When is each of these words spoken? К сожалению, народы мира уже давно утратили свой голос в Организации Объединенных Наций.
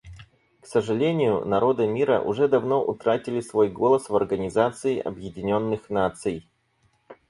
К 0.61 0.65
сожалению, 0.65 1.45
народы 1.45 1.85
мира 1.85 2.21
уже 2.21 2.47
давно 2.47 2.83
утратили 2.83 3.39
свой 3.39 3.69
голос 3.69 4.09
в 4.09 4.15
Организации 4.15 4.97
Объединенных 4.97 5.91
Наций. 5.91 6.49